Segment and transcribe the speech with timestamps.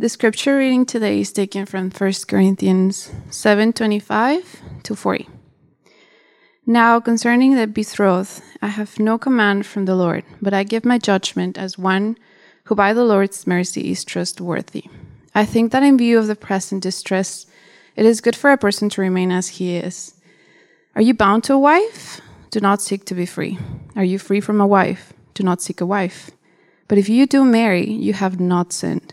[0.00, 4.44] The scripture reading today is taken from 1 Corinthians 7:25
[4.84, 5.28] to 40.
[6.64, 10.98] Now concerning the betrothed, I have no command from the Lord, but I give my
[10.98, 12.16] judgment as one
[12.66, 14.84] who by the Lord's mercy is trustworthy.
[15.34, 17.46] I think that in view of the present distress,
[17.96, 20.14] it is good for a person to remain as he is.
[20.94, 22.20] Are you bound to a wife?
[22.52, 23.58] Do not seek to be free.
[23.96, 25.12] Are you free from a wife?
[25.34, 26.30] Do not seek a wife.
[26.86, 29.12] But if you do marry, you have not sinned.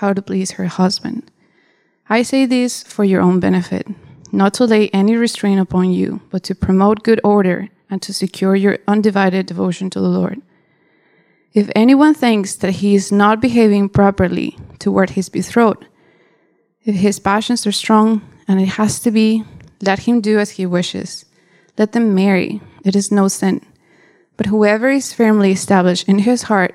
[0.00, 1.30] how to please her husband.
[2.08, 3.86] I say this for your own benefit,
[4.32, 8.56] not to lay any restraint upon you, but to promote good order and to secure
[8.56, 10.40] your undivided devotion to the Lord.
[11.52, 15.84] If anyone thinks that he is not behaving properly toward his betrothed,
[16.82, 19.44] if his passions are strong and it has to be,
[19.82, 21.26] let him do as he wishes.
[21.76, 23.60] Let them marry, it is no sin.
[24.38, 26.74] But whoever is firmly established in his heart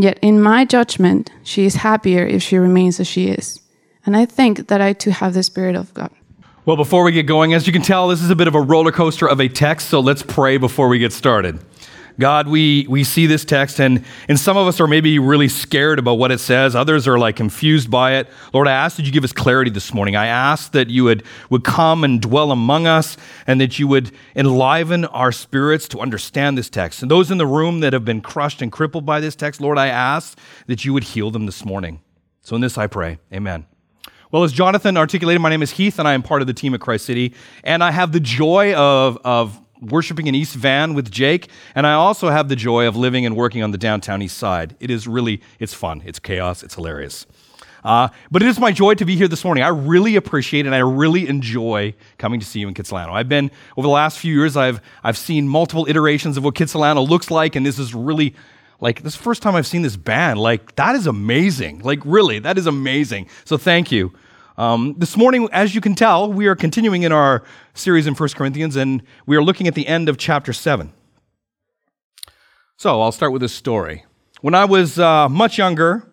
[0.00, 3.60] Yet, in my judgment, she is happier if she remains as she is.
[4.06, 6.12] And I think that I too have the Spirit of God.
[6.64, 8.60] Well, before we get going, as you can tell, this is a bit of a
[8.60, 11.58] roller coaster of a text, so let's pray before we get started.
[12.20, 16.00] God, we, we see this text, and, and some of us are maybe really scared
[16.00, 16.74] about what it says.
[16.74, 18.28] Others are like confused by it.
[18.52, 20.16] Lord, I ask that you give us clarity this morning.
[20.16, 24.10] I ask that you would, would come and dwell among us, and that you would
[24.34, 27.02] enliven our spirits to understand this text.
[27.02, 29.78] And those in the room that have been crushed and crippled by this text, Lord,
[29.78, 30.36] I ask
[30.66, 32.00] that you would heal them this morning.
[32.42, 33.18] So in this I pray.
[33.32, 33.66] Amen.
[34.32, 36.74] Well, as Jonathan articulated, my name is Heath, and I am part of the team
[36.74, 37.32] at Christ City.
[37.62, 41.92] And I have the joy of, of worshiping in East Van with Jake, and I
[41.92, 44.76] also have the joy of living and working on the downtown east side.
[44.80, 47.26] It is really, it's fun, it's chaos, it's hilarious.
[47.84, 49.62] Uh, but it is my joy to be here this morning.
[49.62, 53.12] I really appreciate and I really enjoy coming to see you in Kitsilano.
[53.12, 57.08] I've been, over the last few years, I've, I've seen multiple iterations of what Kitsilano
[57.08, 58.34] looks like, and this is really,
[58.80, 60.40] like, this is the first time I've seen this band.
[60.40, 61.80] Like, that is amazing.
[61.80, 63.28] Like, really, that is amazing.
[63.44, 64.12] So thank you.
[64.58, 68.28] Um, this morning, as you can tell, we are continuing in our series in 1
[68.30, 70.92] Corinthians, and we are looking at the end of chapter 7.
[72.76, 74.04] So I'll start with this story.
[74.40, 76.10] When I was uh, much younger,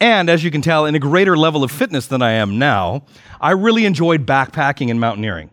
[0.00, 3.06] and as you can tell, in a greater level of fitness than I am now,
[3.40, 5.50] I really enjoyed backpacking and mountaineering.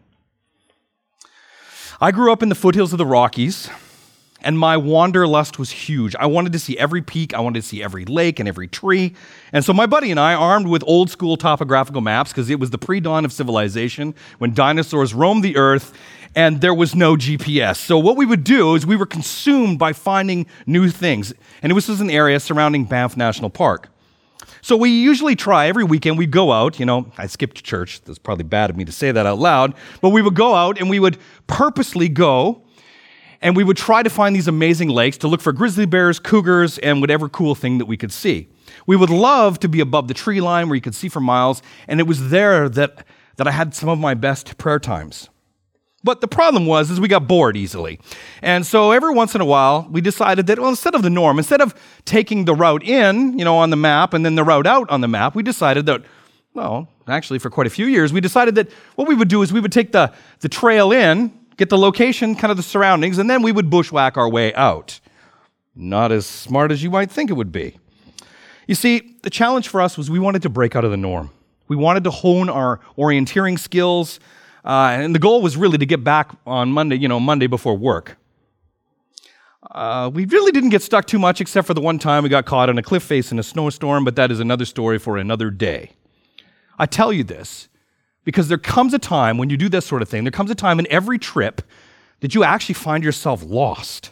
[2.00, 3.68] I grew up in the foothills of the Rockies
[4.42, 6.16] and my wanderlust was huge.
[6.16, 9.14] I wanted to see every peak, I wanted to see every lake and every tree.
[9.52, 12.70] And so my buddy and I, armed with old school topographical maps, because it was
[12.70, 15.94] the pre dawn of civilization when dinosaurs roamed the earth
[16.36, 17.78] and there was no GPS.
[17.78, 21.34] So what we would do is we were consumed by finding new things.
[21.64, 23.90] And it was an area surrounding Banff National Park.
[24.62, 28.02] So we usually try every weekend, we'd go out, you know, I skipped church.
[28.02, 30.79] That's probably bad of me to say that out loud, but we would go out
[30.79, 31.17] and we would
[31.47, 32.61] purposely go
[33.41, 36.78] and we would try to find these amazing lakes to look for grizzly bears, cougars,
[36.79, 38.49] and whatever cool thing that we could see.
[38.85, 41.61] We would love to be above the tree line where you could see for miles,
[41.87, 43.05] and it was there that,
[43.37, 45.29] that I had some of my best prayer times.
[46.03, 47.99] But the problem was is we got bored easily.
[48.41, 51.37] And so every once in a while, we decided that well, instead of the norm,
[51.37, 51.75] instead of
[52.05, 55.01] taking the route in, you know, on the map and then the route out on
[55.01, 56.03] the map, we decided that
[56.53, 59.53] well, actually for quite a few years, we decided that what we would do is
[59.53, 63.30] we would take the, the trail in get the location, kind of the surroundings, and
[63.30, 65.00] then we would bushwhack our way out.
[65.76, 67.78] Not as smart as you might think it would be.
[68.68, 71.32] You see, the challenge for us was we wanted to break out of the norm.
[71.68, 74.20] We wanted to hone our orienteering skills,
[74.64, 77.78] uh, and the goal was really to get back on Monday, you know, Monday before
[77.78, 78.18] work.
[79.72, 82.46] Uh, we really didn't get stuck too much, except for the one time we got
[82.46, 85.50] caught on a cliff face in a snowstorm, but that is another story for another
[85.50, 85.92] day.
[86.80, 87.68] I tell you this
[88.28, 90.56] because there comes a time when you do this sort of thing, there comes a
[90.56, 91.62] time in every trip
[92.20, 94.12] that you actually find yourself lost.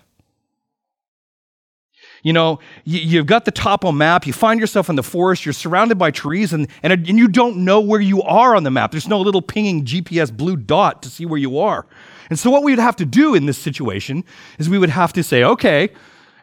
[2.24, 5.52] You know, you, have got the topo map, you find yourself in the forest, you're
[5.52, 8.92] surrounded by trees, and, and, and you don't know where you are on the map.
[8.92, 11.86] There's no little pinging GPS blue dot to see where you are.
[12.30, 14.24] And so, what we would have to do in this situation
[14.58, 15.90] is we would have to say, okay,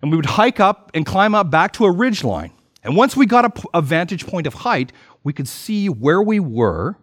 [0.03, 2.53] and we would hike up and climb up back to a ridge line.
[2.85, 4.93] And once we got a, a vantage point of height,
[5.25, 6.99] we could see where we were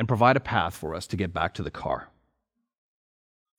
[0.00, 2.08] and provide a path for us to get back to the car.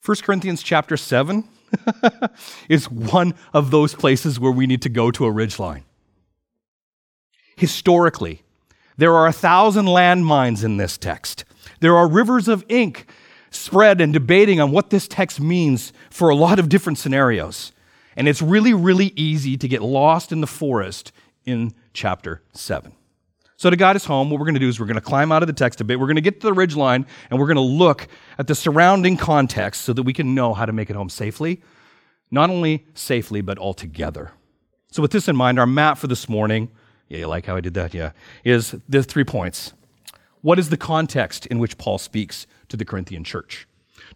[0.03, 1.47] 1 Corinthians chapter 7
[2.67, 5.83] is one of those places where we need to go to a ridge line.
[7.55, 8.41] Historically,
[8.97, 11.45] there are a thousand landmines in this text.
[11.79, 13.05] There are rivers of ink
[13.51, 17.71] spread and debating on what this text means for a lot of different scenarios.
[18.15, 21.11] And it's really, really easy to get lost in the forest
[21.45, 22.93] in chapter 7.
[23.61, 25.31] So, to guide us home, what we're going to do is we're going to climb
[25.31, 25.99] out of the text a bit.
[25.99, 28.07] We're going to get to the ridge line and we're going to look
[28.39, 31.61] at the surrounding context so that we can know how to make it home safely.
[32.31, 34.31] Not only safely, but altogether.
[34.89, 36.71] So, with this in mind, our map for this morning,
[37.07, 37.93] yeah, you like how I did that?
[37.93, 38.13] Yeah,
[38.43, 39.73] is the three points.
[40.41, 43.67] What is the context in which Paul speaks to the Corinthian church?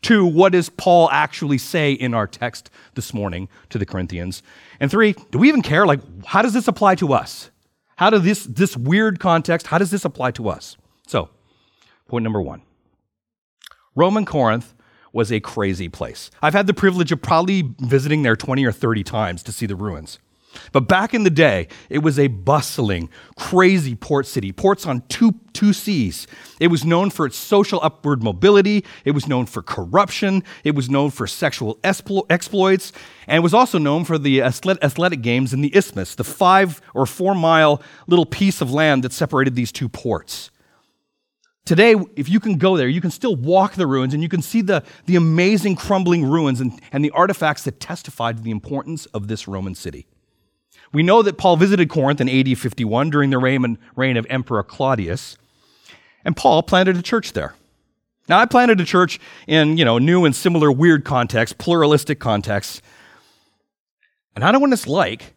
[0.01, 4.41] Two, what does Paul actually say in our text this morning to the Corinthians?
[4.79, 5.85] And three, do we even care?
[5.85, 7.51] Like, how does this apply to us?
[7.97, 10.75] How does this, this weird context, how does this apply to us?
[11.07, 11.29] So,
[12.07, 12.61] point number one
[13.95, 14.73] Roman Corinth
[15.13, 16.29] was a crazy place.
[16.41, 19.75] I've had the privilege of probably visiting there 20 or 30 times to see the
[19.75, 20.19] ruins.
[20.71, 25.39] But back in the day, it was a bustling, crazy port city, ports on two,
[25.53, 26.27] two seas.
[26.59, 30.89] It was known for its social upward mobility, it was known for corruption, it was
[30.89, 32.91] known for sexual explo- exploits,
[33.27, 37.05] and it was also known for the athletic games in the isthmus, the five or
[37.05, 40.51] four mile little piece of land that separated these two ports.
[41.65, 44.43] Today, if you can go there, you can still walk the ruins and you can
[44.43, 49.07] see the, the amazing crumbling ruins and, and the artifacts that testify to the importance
[49.07, 50.05] of this Roman city.
[50.95, 55.37] We know that Paul visited Corinth in AD 51 during the reign of Emperor Claudius,
[56.23, 57.53] and Paul planted a church there.
[58.29, 62.81] Now, I planted a church in, you know, new and similar weird contexts, pluralistic contexts.
[64.35, 65.33] And I don't know what it's like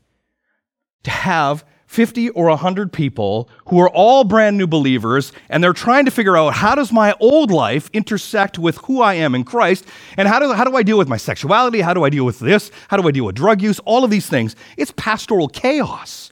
[1.02, 6.04] to have 50 or 100 people who are all brand new believers and they're trying
[6.04, 9.86] to figure out how does my old life intersect with who I am in Christ
[10.18, 11.80] and how do, how do I deal with my sexuality?
[11.80, 12.70] How do I deal with this?
[12.88, 13.78] How do I deal with drug use?
[13.80, 14.54] All of these things.
[14.76, 16.30] It's pastoral chaos.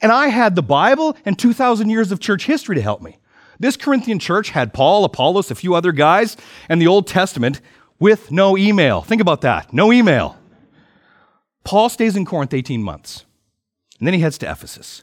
[0.00, 3.18] And I had the Bible and 2,000 years of church history to help me.
[3.58, 6.36] This Corinthian church had Paul, Apollos, a few other guys,
[6.68, 7.60] and the Old Testament
[7.98, 9.02] with no email.
[9.02, 9.72] Think about that.
[9.72, 10.38] No email.
[11.64, 13.25] Paul stays in Corinth 18 months.
[13.98, 15.02] And then he heads to Ephesus.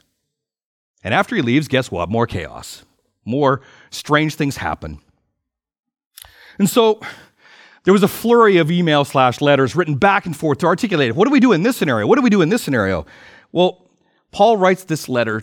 [1.02, 2.08] And after he leaves, guess what?
[2.08, 2.84] More chaos.
[3.24, 3.60] More
[3.90, 4.98] strange things happen.
[6.58, 7.00] And so
[7.84, 11.26] there was a flurry of email slash letters written back and forth to articulate what
[11.26, 12.06] do we do in this scenario?
[12.06, 13.06] What do we do in this scenario?
[13.52, 13.88] Well,
[14.30, 15.42] Paul writes this letter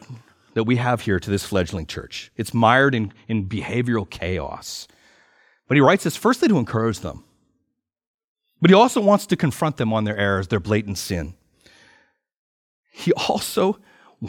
[0.54, 2.32] that we have here to this fledgling church.
[2.36, 4.88] It's mired in, in behavioral chaos.
[5.68, 7.24] But he writes this firstly to encourage them.
[8.60, 11.36] But he also wants to confront them on their errors, their blatant sin
[12.92, 13.80] he also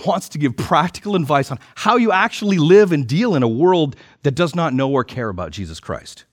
[0.07, 3.95] wants to give practical advice on how you actually live and deal in a world
[4.23, 6.25] that does not know or care about Jesus Christ.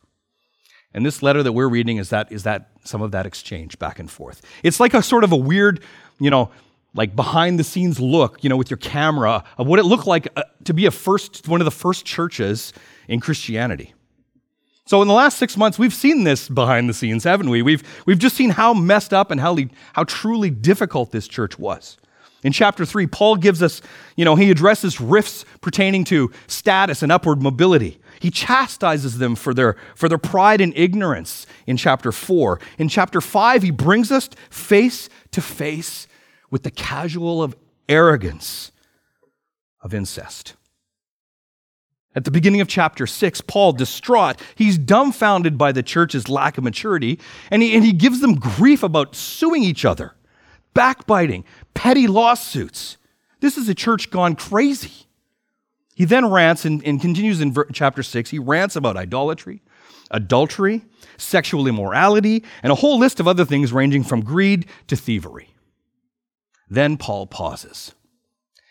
[0.93, 4.00] And this letter that we're reading is that, is that some of that exchange back
[4.00, 4.41] and forth.
[4.63, 5.81] It's like a sort of a weird,
[6.19, 6.51] you know,
[6.95, 10.27] like behind the scenes look, you know, with your camera of what it looked like
[10.36, 12.74] uh, to be a first, one of the first churches
[13.07, 13.93] in Christianity.
[14.86, 17.62] So in the last six months, we've seen this behind the scenes, haven't we?
[17.62, 19.55] We've, we've just seen how messed up and how,
[19.93, 21.98] how truly difficult this church was.
[22.43, 23.81] In chapter 3, Paul gives us,
[24.15, 28.00] you know, he addresses rifts pertaining to status and upward mobility.
[28.22, 32.60] He chastises them for their, for their pride and ignorance in chapter 4.
[32.77, 36.08] In chapter 5, he brings us face to face
[36.50, 37.55] with the casual of
[37.88, 38.72] arrogance
[39.81, 40.55] of incest.
[42.15, 46.63] At the beginning of chapter 6, Paul, distraught, he's dumbfounded by the church's lack of
[46.63, 47.19] maturity,
[47.51, 50.13] and he, and he gives them grief about suing each other
[50.79, 51.43] backbiting,
[51.74, 52.95] petty lawsuits.
[53.41, 55.07] This is a church gone crazy.
[55.93, 58.29] He then rants and, and continues in chapter 6.
[58.29, 59.62] He rants about idolatry,
[60.09, 60.86] adultery,
[61.17, 65.50] sexual immorality, and a whole list of other things ranging from greed to thievery.
[66.69, 67.93] Then Paul pauses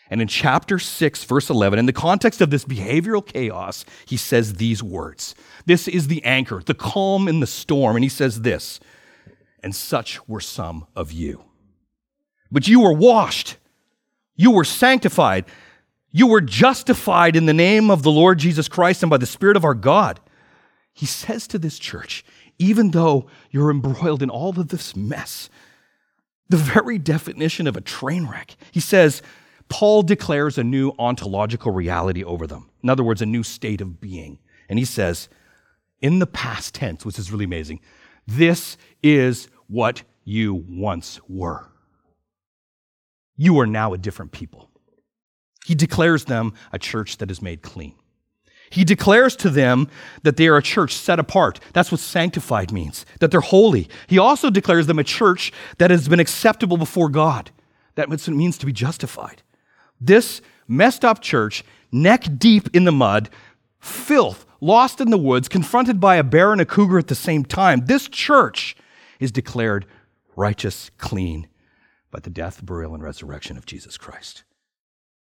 [0.09, 4.55] And in chapter 6, verse 11, in the context of this behavioral chaos, he says
[4.55, 5.35] these words.
[5.67, 7.95] This is the anchor, the calm in the storm.
[7.95, 8.79] And he says this,
[9.61, 11.43] and such were some of you.
[12.51, 13.57] But you were washed,
[14.35, 15.45] you were sanctified,
[16.11, 19.57] you were justified in the name of the Lord Jesus Christ and by the Spirit
[19.57, 20.19] of our God.
[20.93, 22.25] He says to this church,
[22.57, 25.49] even though you're embroiled in all of this mess,
[26.49, 29.21] the very definition of a train wreck, he says,
[29.69, 32.69] Paul declares a new ontological reality over them.
[32.81, 34.39] In other words, a new state of being.
[34.67, 35.29] And he says,
[36.01, 37.81] in the past tense, which is really amazing,
[38.25, 41.69] this is what you once were.
[43.41, 44.69] You are now a different people.
[45.65, 47.95] He declares them a church that is made clean.
[48.69, 49.87] He declares to them
[50.23, 51.61] that they are a church set apart.
[51.71, 53.87] That's what sanctified means, that they're holy.
[54.07, 57.49] He also declares them a church that has been acceptable before God.
[57.95, 59.41] That's what it means to be justified.
[60.01, 63.29] This messed up church, neck deep in the mud,
[63.79, 67.45] filth, lost in the woods, confronted by a bear and a cougar at the same
[67.45, 68.75] time, this church
[69.21, 69.85] is declared
[70.35, 71.47] righteous, clean
[72.11, 74.43] by the death, burial, and resurrection of Jesus Christ.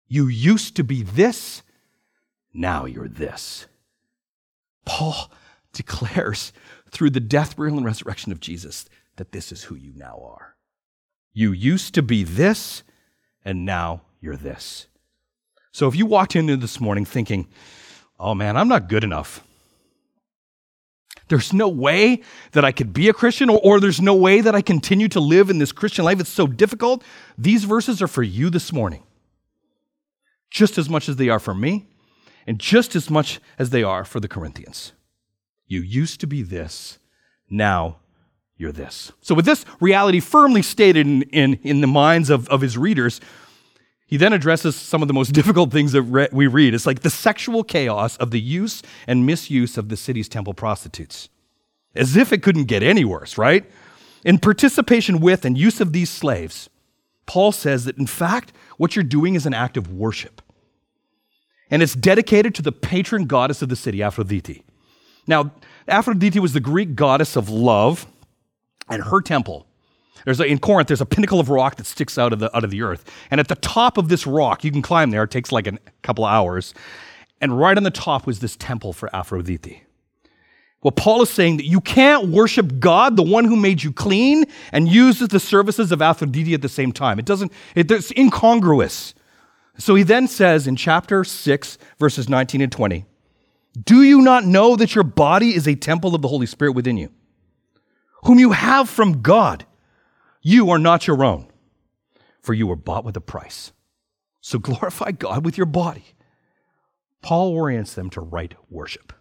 [0.09, 1.63] You used to be this,
[2.53, 3.67] now you're this.
[4.85, 5.31] Paul
[5.73, 6.53] declares
[6.91, 10.57] through the death, burial, and resurrection of Jesus that this is who you now are.
[11.33, 12.83] You used to be this,
[13.45, 14.87] and now you're this.
[15.73, 17.47] So if you walked into this morning thinking,
[18.19, 19.45] oh man, I'm not good enough.
[21.31, 22.23] There's no way
[22.53, 25.21] that I could be a Christian, or, or, there's no way that I continue to
[25.21, 26.19] live in this Christian life.
[26.19, 27.05] It's so difficult.
[27.39, 29.05] These verses are for you this morning,
[30.51, 31.87] just as much as they are for me,
[32.49, 34.93] and just as much as they are for the Corinthians.
[35.69, 36.99] You used to be this,
[37.49, 37.99] now
[38.57, 39.13] you're this.
[39.21, 43.21] So, with this reality firmly stated in, in, in the minds of, of his readers,
[44.11, 46.75] he then addresses some of the most difficult things that re- we read.
[46.75, 51.29] It's like the sexual chaos of the use and misuse of the city's temple prostitutes.
[51.95, 53.64] As if it couldn't get any worse, right?
[54.25, 56.69] In participation with and use of these slaves,
[57.26, 60.43] Paul says that in fact, what you're doing is an act of worship.
[61.71, 64.64] And it's dedicated to the patron goddess of the city, Aphrodite.
[65.29, 65.52] Now,
[65.87, 68.07] Aphrodite was the Greek goddess of love,
[68.88, 69.67] and her temple
[70.25, 72.65] there's a, in Corinth, there's a pinnacle of rock that sticks out of, the, out
[72.65, 73.05] of the earth.
[73.31, 75.79] And at the top of this rock, you can climb there, it takes like a
[76.03, 76.75] couple hours.
[77.41, 79.85] And right on the top was this temple for Aphrodite.
[80.83, 84.45] Well, Paul is saying that you can't worship God, the one who made you clean,
[84.73, 87.19] and use the services of Aphrodite at the same time.
[87.19, 89.15] It doesn't, it, it's incongruous.
[89.77, 93.05] So he then says in chapter 6, verses 19 and 20,
[93.83, 96.97] Do you not know that your body is a temple of the Holy Spirit within
[96.97, 97.11] you,
[98.25, 99.67] whom you have from God?
[100.43, 101.47] You are not your own,
[102.41, 103.73] for you were bought with a price.
[104.41, 106.05] So glorify God with your body.
[107.23, 109.13] Paul orients them to right worship,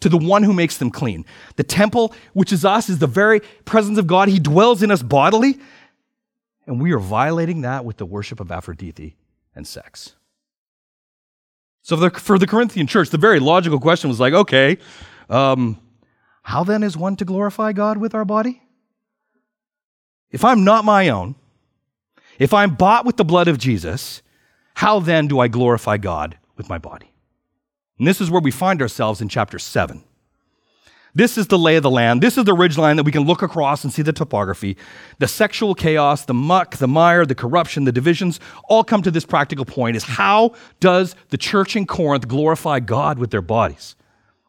[0.00, 1.24] to the one who makes them clean.
[1.56, 4.28] The temple, which is us, is the very presence of God.
[4.28, 5.58] He dwells in us bodily,
[6.66, 9.16] and we are violating that with the worship of Aphrodite
[9.56, 10.14] and sex.
[11.82, 14.78] So for the, Corinthian church, the very logical question was like, okay,
[15.30, 15.80] um,
[16.42, 18.62] how then is one to glorify God with our body?
[20.30, 21.34] If I'm not my own,
[22.38, 24.22] if I'm bought with the blood of Jesus,
[24.74, 27.12] how then do I glorify God with my body?
[27.98, 30.04] And this is where we find ourselves in chapter 7.
[31.14, 32.22] This is the lay of the land.
[32.22, 34.76] This is the ridge line that we can look across and see the topography.
[35.18, 39.24] The sexual chaos, the muck, the mire, the corruption, the divisions all come to this
[39.24, 43.96] practical point is how does the church in Corinth glorify God with their bodies?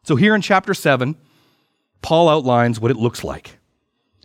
[0.02, 1.16] So here in chapter 7,
[2.02, 3.58] Paul outlines what it looks like.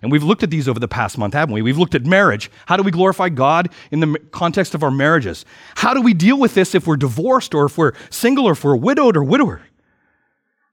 [0.04, 1.62] And we've looked at these over the past month, haven't we?
[1.62, 2.52] We've looked at marriage.
[2.66, 5.46] How do we glorify God in the context of our marriages?
[5.76, 8.66] How do we deal with this if we're divorced or if we're single or if
[8.66, 9.62] we're widowed or widower?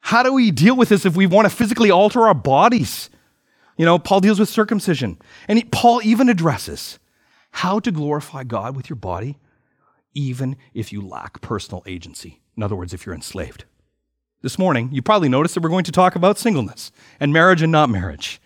[0.00, 3.08] How do we deal with this if we want to physically alter our bodies?
[3.76, 5.16] You know, Paul deals with circumcision.
[5.46, 6.98] And he, Paul even addresses
[7.52, 9.38] how to glorify God with your body,
[10.12, 12.40] even if you lack personal agency.
[12.56, 13.64] In other words, if you're enslaved.
[14.42, 17.70] This morning, you probably noticed that we're going to talk about singleness and marriage and
[17.70, 18.40] not marriage.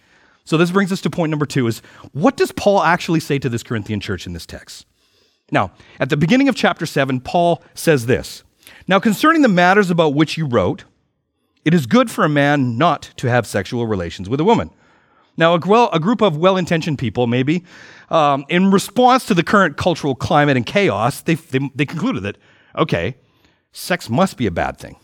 [0.44, 1.80] So this brings us to point number two is
[2.12, 4.86] what does Paul actually say to this Corinthian church in this text?
[5.50, 8.42] Now, at the beginning of chapter 7, Paul says this
[8.86, 10.84] Now, concerning the matters about which you wrote,
[11.64, 14.70] it is good for a man not to have sexual relations with a woman.
[15.36, 17.64] Now, a, a group of well intentioned people, maybe,
[18.10, 22.38] um, in response to the current cultural climate and chaos, they, they, they concluded that,
[22.76, 23.16] okay,
[23.72, 24.96] sex must be a bad thing.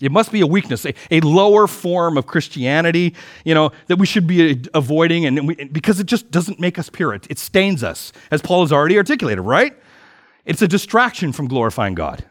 [0.00, 4.06] It must be a weakness, a, a lower form of Christianity, you know, that we
[4.06, 7.14] should be avoiding, and we, because it just doesn't make us pure.
[7.14, 9.74] It, it stains us, as Paul has already articulated, right?
[10.44, 12.24] it's a distraction from glorifying God.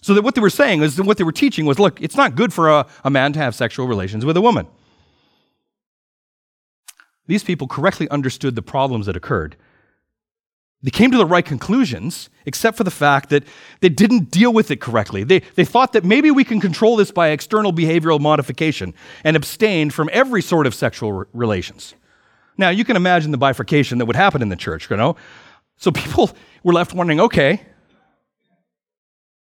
[0.00, 2.34] So that what they were saying is what they were teaching was look, it's not
[2.34, 4.66] good for a, a man to have sexual relations with a woman.
[7.28, 9.56] These people correctly understood the problems that occurred.
[10.82, 13.44] They came to the right conclusions, except for the fact that
[13.80, 15.22] they didn't deal with it correctly.
[15.22, 19.90] They, they thought that maybe we can control this by external behavioral modification and abstain
[19.90, 21.94] from every sort of sexual re- relations.
[22.58, 25.16] Now, you can imagine the bifurcation that would happen in the church, you know?
[25.76, 26.32] So people
[26.64, 27.62] were left wondering okay,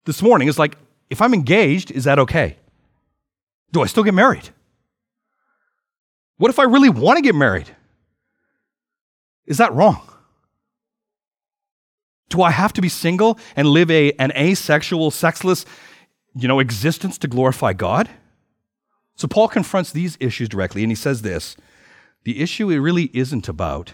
[0.05, 0.77] this morning is like,
[1.09, 2.57] if I'm engaged, is that okay?
[3.71, 4.49] Do I still get married?
[6.37, 7.75] What if I really want to get married?
[9.47, 10.12] Is that wrong?
[12.33, 15.67] Do I have to be single and live a, an asexual, sexless,
[16.33, 18.09] you know, existence to glorify God?
[19.15, 21.55] So Paul confronts these issues directly, and he says this
[22.23, 23.93] the issue it really isn't about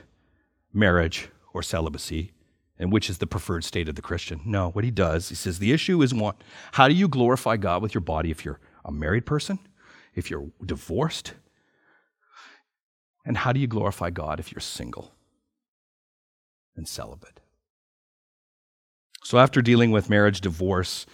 [0.71, 2.31] marriage or celibacy
[2.77, 4.39] and which is the preferred state of the Christian.
[4.45, 6.35] No, what he does, he says the issue is one
[6.71, 9.59] how do you glorify God with your body if you're a married person,
[10.15, 11.33] if you're divorced?
[13.25, 15.11] And how do you glorify God if you're single
[16.77, 17.41] and celibate?
[19.29, 21.05] So, after dealing with marriage, divorce,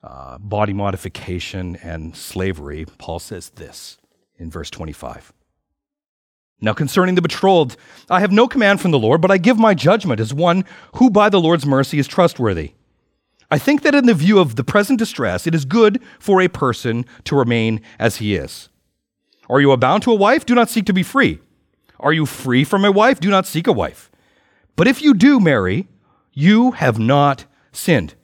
[0.00, 3.98] uh, body modification, and slavery, Paul says this
[4.36, 5.32] in verse 25.
[6.60, 7.76] Now, concerning the betrothed,
[8.08, 11.10] I have no command from the Lord, but I give my judgment as one who
[11.10, 12.74] by the Lord's mercy is trustworthy.
[13.50, 16.46] I think that in the view of the present distress, it is good for a
[16.46, 18.68] person to remain as he is.
[19.50, 20.46] Are you bound to a wife?
[20.46, 21.40] Do not seek to be free.
[21.98, 23.18] Are you free from a wife?
[23.18, 24.08] Do not seek a wife.
[24.76, 25.88] But if you do marry,
[26.32, 27.44] you have not
[27.76, 28.14] sinned.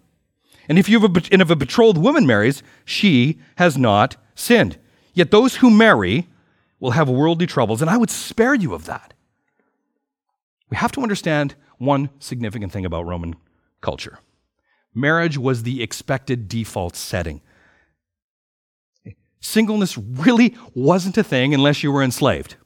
[0.68, 4.78] And if, you have a, and if a betrothed woman marries, she has not sinned.
[5.12, 6.28] Yet those who marry
[6.80, 9.14] will have worldly troubles, and I would spare you of that.
[10.71, 13.37] We have to understand one significant thing about Roman
[13.80, 14.18] culture
[14.94, 17.40] marriage was the expected default setting.
[19.40, 22.56] Singleness really wasn't a thing unless you were enslaved.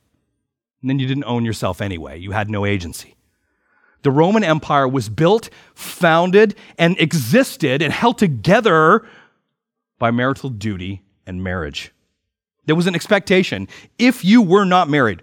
[0.82, 3.15] And then you didn't own yourself anyway, you had no agency.
[4.02, 9.06] The Roman Empire was built, founded, and existed and held together
[9.98, 11.92] by marital duty and marriage.
[12.66, 13.68] There was an expectation.
[13.98, 15.22] If you were not married,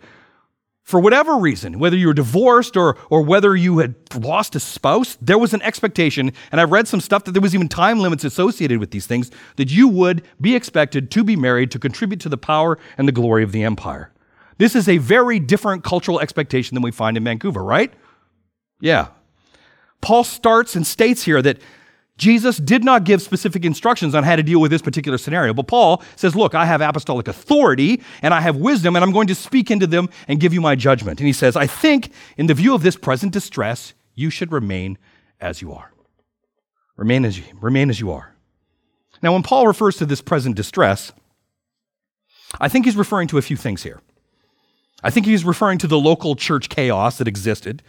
[0.84, 5.18] for whatever reason, whether you were divorced or, or whether you had lost a spouse,
[5.22, 8.26] there was an expectation, and I've read some stuff that there was even time limits
[8.26, 12.30] associated with these things, that you would be expected to be married to contribute to
[12.30, 14.12] the power and the glory of the empire.
[14.58, 17.94] This is a very different cultural expectation than we find in Vancouver, right?
[18.84, 19.08] Yeah.
[20.02, 21.58] Paul starts and states here that
[22.18, 25.68] Jesus did not give specific instructions on how to deal with this particular scenario, but
[25.68, 29.36] Paul says, Look, I have apostolic authority and I have wisdom, and I'm going to
[29.36, 31.22] speak into them and give you my judgment.
[31.22, 34.98] And he says, I think, in the view of this present distress, you should remain
[35.40, 35.94] as you are.
[36.98, 38.36] Remain as you, remain as you are.
[39.22, 41.14] Now, when Paul refers to this present distress,
[42.60, 44.02] I think he's referring to a few things here.
[45.02, 47.82] I think he's referring to the local church chaos that existed,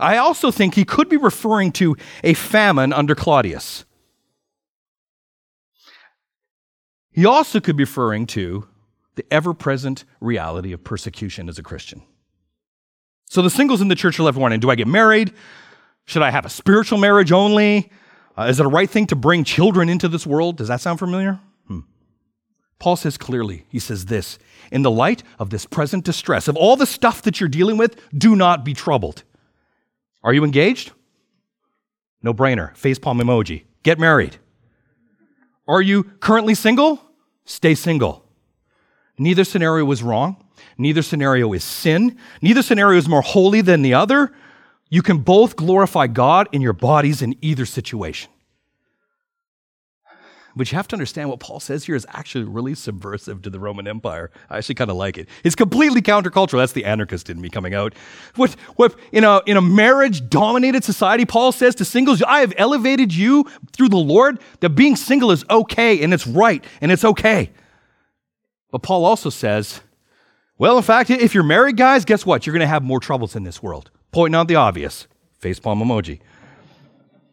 [0.00, 3.84] I also think he could be referring to a famine under Claudius.
[7.10, 8.66] He also could be referring to
[9.14, 12.02] the ever present reality of persecution as a Christian.
[13.26, 15.32] So the singles in the church are left wondering do I get married?
[16.06, 17.90] Should I have a spiritual marriage only?
[18.36, 20.56] Uh, is it a right thing to bring children into this world?
[20.56, 21.40] Does that sound familiar?
[21.68, 21.80] Hmm.
[22.78, 24.38] Paul says clearly, he says this
[24.72, 27.96] in the light of this present distress, of all the stuff that you're dealing with,
[28.16, 29.22] do not be troubled.
[30.24, 30.92] Are you engaged?
[32.22, 32.74] No brainer.
[32.74, 33.64] Facepalm emoji.
[33.82, 34.38] Get married.
[35.68, 37.00] Are you currently single?
[37.44, 38.24] Stay single.
[39.18, 40.42] Neither scenario was wrong.
[40.78, 42.18] Neither scenario is sin.
[42.40, 44.32] Neither scenario is more holy than the other.
[44.88, 48.30] You can both glorify God in your bodies in either situation.
[50.56, 53.58] But you have to understand what Paul says here is actually really subversive to the
[53.58, 54.30] Roman Empire.
[54.48, 55.28] I actually kind of like it.
[55.42, 56.58] It's completely countercultural.
[56.58, 57.92] That's the anarchist in me coming out.
[58.36, 62.54] What, what, in, a, in a marriage dominated society, Paul says to singles, I have
[62.56, 67.04] elevated you through the Lord, that being single is okay and it's right and it's
[67.04, 67.50] okay.
[68.70, 69.80] But Paul also says,
[70.56, 72.46] well, in fact, if you're married, guys, guess what?
[72.46, 73.90] You're going to have more troubles in this world.
[74.12, 75.08] Pointing out the obvious.
[75.42, 76.20] Facepalm emoji.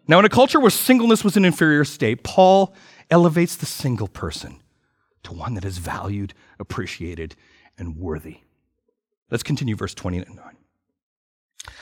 [0.07, 2.73] Now, in a culture where singleness was an inferior state, Paul
[3.11, 4.61] elevates the single person
[5.23, 7.35] to one that is valued, appreciated,
[7.77, 8.37] and worthy.
[9.29, 10.27] Let's continue verse 29.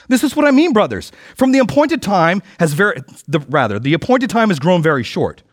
[0.07, 1.11] This is what I mean, brothers.
[1.35, 5.43] From the appointed time has very, the, rather, the appointed time has grown very short.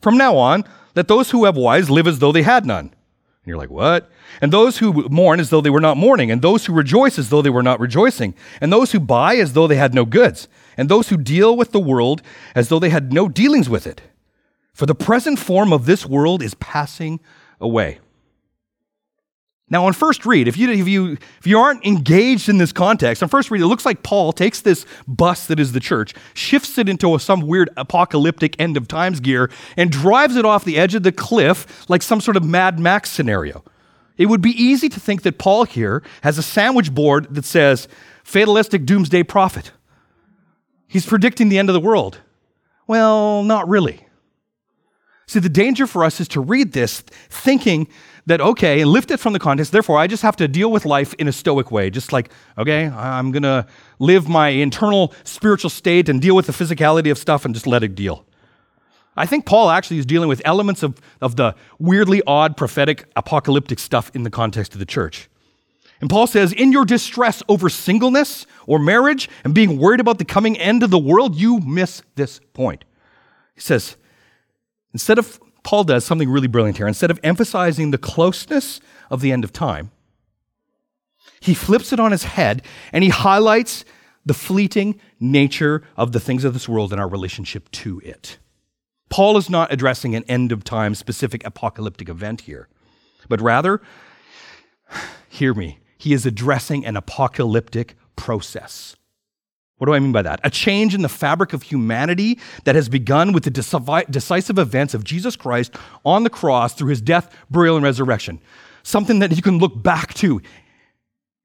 [0.00, 2.86] From now on, let those who have wives live as though they had none.
[2.86, 4.10] And you're like, what?
[4.40, 7.30] And those who mourn as though they were not mourning, and those who rejoice as
[7.30, 10.48] though they were not rejoicing, and those who buy as though they had no goods,
[10.76, 12.22] and those who deal with the world
[12.54, 14.02] as though they had no dealings with it.
[14.78, 17.18] For the present form of this world is passing
[17.60, 17.98] away.
[19.68, 23.20] Now, on first read, if you, if, you, if you aren't engaged in this context,
[23.20, 26.78] on first read, it looks like Paul takes this bus that is the church, shifts
[26.78, 30.78] it into a, some weird apocalyptic end of times gear, and drives it off the
[30.78, 33.64] edge of the cliff like some sort of Mad Max scenario.
[34.16, 37.88] It would be easy to think that Paul here has a sandwich board that says,
[38.22, 39.72] fatalistic doomsday prophet.
[40.86, 42.20] He's predicting the end of the world.
[42.86, 44.04] Well, not really.
[45.28, 47.86] See, the danger for us is to read this thinking
[48.24, 49.72] that, okay, and lift it from the context.
[49.72, 51.90] Therefore, I just have to deal with life in a stoic way.
[51.90, 53.66] Just like, okay, I'm going to
[53.98, 57.82] live my internal spiritual state and deal with the physicality of stuff and just let
[57.82, 58.24] it deal.
[59.16, 63.80] I think Paul actually is dealing with elements of, of the weirdly odd prophetic apocalyptic
[63.80, 65.28] stuff in the context of the church.
[66.00, 70.24] And Paul says, in your distress over singleness or marriage and being worried about the
[70.24, 72.84] coming end of the world, you miss this point.
[73.54, 73.96] He says,
[74.92, 76.88] instead of Paul does something really brilliant here.
[76.88, 79.90] Instead of emphasizing the closeness of the end of time,
[81.40, 83.84] he flips it on his head and he highlights
[84.24, 88.38] the fleeting nature of the things of this world and our relationship to it.
[89.08, 92.68] Paul is not addressing an end of time specific apocalyptic event here,
[93.28, 93.80] but rather,
[95.28, 98.96] hear me, he is addressing an apocalyptic process.
[99.78, 100.40] What do I mean by that?
[100.42, 105.04] A change in the fabric of humanity that has begun with the decisive events of
[105.04, 108.40] Jesus Christ on the cross through his death, burial, and resurrection.
[108.82, 110.42] Something that you can look back to.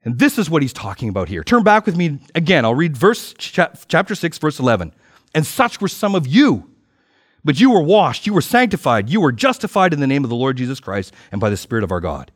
[0.03, 1.43] And this is what he's talking about here.
[1.43, 2.65] Turn back with me again.
[2.65, 4.93] I'll read verse chapter 6 verse 11.
[5.35, 6.69] And such were some of you,
[7.43, 10.35] but you were washed, you were sanctified, you were justified in the name of the
[10.35, 12.31] Lord Jesus Christ and by the Spirit of our God.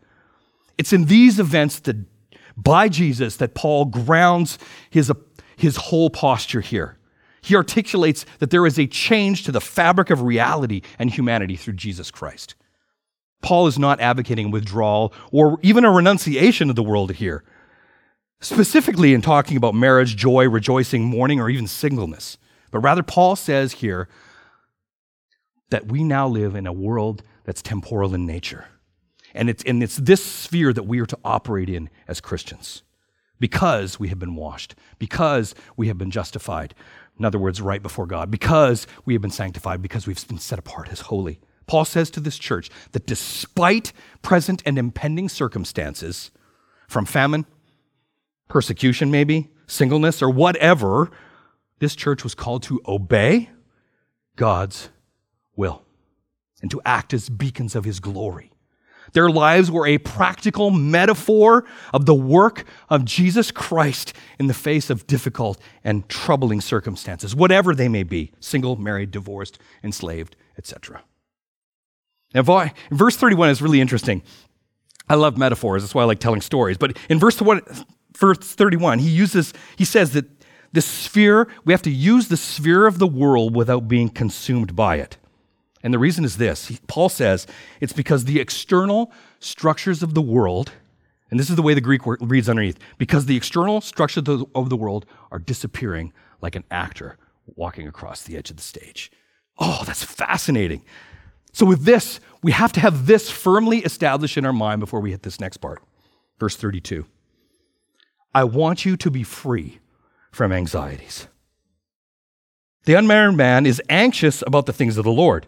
[0.77, 1.97] It's in these events that
[2.55, 4.57] by Jesus that Paul grounds
[4.89, 5.12] his
[5.57, 6.97] his whole posture here.
[7.41, 11.73] He articulates that there is a change to the fabric of reality and humanity through
[11.73, 12.55] Jesus Christ.
[13.41, 17.43] Paul is not advocating withdrawal or even a renunciation of the world here,
[18.39, 22.37] specifically in talking about marriage, joy, rejoicing, mourning, or even singleness.
[22.71, 24.07] But rather, Paul says here
[25.69, 28.65] that we now live in a world that's temporal in nature.
[29.33, 32.83] And it's, and it's this sphere that we are to operate in as Christians
[33.39, 36.73] because we have been washed, because we have been justified.
[37.19, 40.60] In other words, right before God, because we have been sanctified, because we've been set
[40.60, 41.39] apart as holy.
[41.65, 46.32] Paul says to this church that despite present and impending circumstances,
[46.88, 47.45] from famine,
[48.47, 51.12] persecution, maybe, singleness, or whatever,
[51.80, 53.50] this church was called to obey
[54.36, 54.89] God's
[55.56, 55.84] will
[56.62, 58.52] and to act as beacons of his glory.
[59.13, 64.89] Their lives were a practical metaphor of the work of Jesus Christ in the face
[64.89, 71.03] of difficult and troubling circumstances, whatever they may be single, married, divorced, enslaved, etc.
[72.33, 74.21] Now, verse 31 is really interesting.
[75.09, 76.77] I love metaphors, that's why I like telling stories.
[76.77, 80.25] But in verse 31, he uses, he says that
[80.73, 84.97] the sphere, we have to use the sphere of the world without being consumed by
[84.97, 85.17] it.
[85.88, 87.47] And the reason is this Paul says
[87.80, 90.73] it's because the external structures of the world,
[91.32, 94.69] and this is the way the Greek word reads underneath, because the external structures of
[94.69, 97.17] the world are disappearing like an actor
[97.56, 99.10] walking across the edge of the stage.
[99.60, 100.84] Oh, that's fascinating.
[101.54, 105.12] So, with this, we have to have this firmly established in our mind before we
[105.12, 105.82] hit this next part.
[106.38, 107.06] Verse 32
[108.36, 109.80] I want you to be free
[110.34, 111.30] from anxieties.
[112.84, 115.47] The unmarried man is anxious about the things of the Lord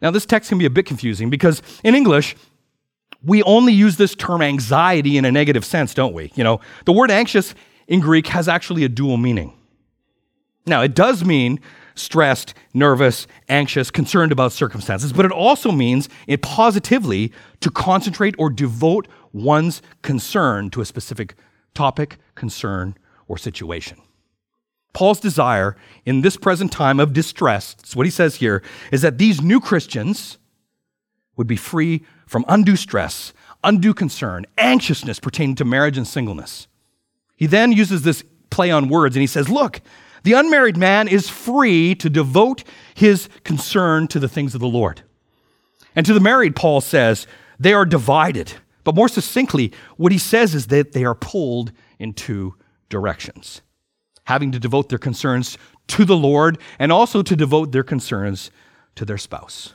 [0.00, 2.36] Now, this text can be a bit confusing because in English,
[3.22, 6.32] we only use this term anxiety in a negative sense, don't we?
[6.34, 7.54] You know, the word anxious
[7.88, 9.52] in Greek has actually a dual meaning.
[10.66, 11.58] Now, it does mean
[11.94, 18.50] stressed, nervous, anxious, concerned about circumstances, but it also means it positively to concentrate or
[18.50, 21.34] devote one's concern to a specific
[21.74, 23.98] topic, concern, or situation.
[24.98, 29.16] Paul's desire in this present time of distress, that's what he says here, is that
[29.16, 30.38] these new Christians
[31.36, 33.32] would be free from undue stress,
[33.62, 36.66] undue concern, anxiousness pertaining to marriage and singleness.
[37.36, 39.82] He then uses this play on words and he says, Look,
[40.24, 45.02] the unmarried man is free to devote his concern to the things of the Lord.
[45.94, 48.54] And to the married, Paul says, they are divided.
[48.82, 52.56] But more succinctly, what he says is that they are pulled in two
[52.88, 53.62] directions,
[54.28, 58.50] having to devote their concerns to the Lord and also to devote their concerns
[58.94, 59.72] to their spouse.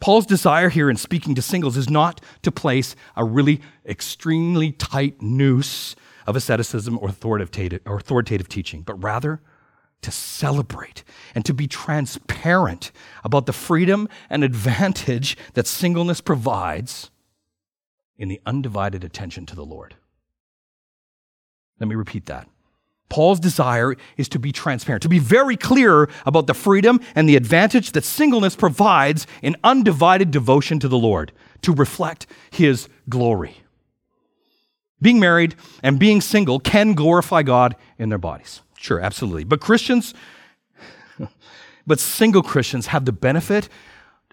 [0.00, 5.20] Paul's desire here in speaking to singles is not to place a really extremely tight
[5.20, 5.96] noose
[6.28, 9.40] of asceticism or authoritative, or authoritative teaching, but rather
[10.02, 11.02] to celebrate
[11.34, 12.92] and to be transparent
[13.24, 17.10] about the freedom and advantage that singleness provides
[18.16, 19.96] in the undivided attention to the Lord.
[21.80, 22.46] Let me repeat that.
[23.08, 27.36] Paul's desire is to be transparent, to be very clear about the freedom and the
[27.36, 33.58] advantage that singleness provides in undivided devotion to the Lord, to reflect his glory.
[35.00, 38.62] Being married and being single can glorify God in their bodies.
[38.78, 39.44] Sure, absolutely.
[39.44, 40.14] But Christians,
[41.86, 43.68] but single Christians have the benefit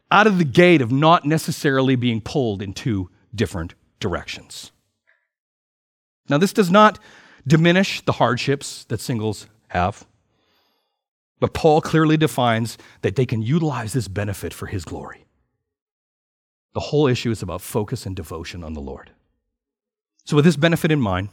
[0.09, 4.71] out of the gate of not necessarily being pulled in two different directions.
[6.29, 6.99] Now, this does not
[7.45, 10.05] diminish the hardships that singles have,
[11.39, 15.25] but Paul clearly defines that they can utilize this benefit for his glory.
[16.73, 19.11] The whole issue is about focus and devotion on the Lord.
[20.23, 21.29] So, with this benefit in mind,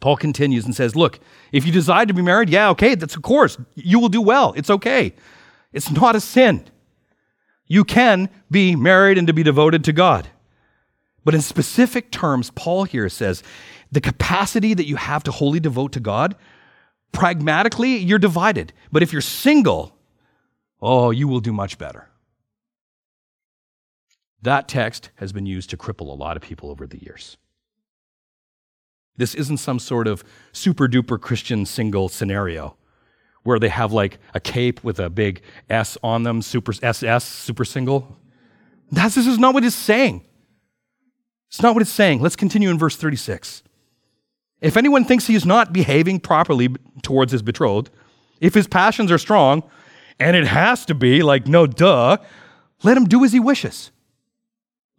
[0.00, 1.20] Paul continues and says, Look,
[1.52, 4.54] if you decide to be married, yeah, okay, that's of course, you will do well.
[4.56, 5.14] It's okay.
[5.72, 6.64] It's not a sin.
[7.66, 10.28] You can be married and to be devoted to God.
[11.24, 13.42] But in specific terms, Paul here says
[13.92, 16.34] the capacity that you have to wholly devote to God,
[17.12, 18.72] pragmatically, you're divided.
[18.90, 19.96] But if you're single,
[20.80, 22.08] oh, you will do much better.
[24.40, 27.36] That text has been used to cripple a lot of people over the years.
[29.16, 32.76] This isn't some sort of super duper Christian single scenario
[33.42, 37.64] where they have like a cape with a big S on them, super SS, super
[37.64, 38.16] single.
[38.90, 40.24] That's, this is not what it's saying.
[41.48, 42.20] It's not what it's saying.
[42.20, 43.62] Let's continue in verse 36.
[44.62, 46.68] If anyone thinks he is not behaving properly
[47.02, 47.90] towards his betrothed,
[48.40, 49.64] if his passions are strong,
[50.18, 52.16] and it has to be, like, no duh,
[52.84, 53.90] let him do as he wishes.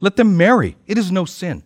[0.01, 0.75] Let them marry.
[0.85, 1.63] It is no sin.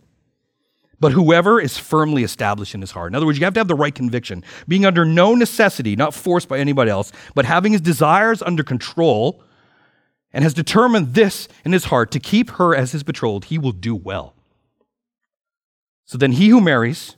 [0.99, 3.67] But whoever is firmly established in his heart, in other words, you have to have
[3.67, 7.81] the right conviction, being under no necessity, not forced by anybody else, but having his
[7.81, 9.43] desires under control,
[10.33, 13.71] and has determined this in his heart to keep her as his betrothed, he will
[13.71, 14.35] do well.
[16.05, 17.15] So then he who marries,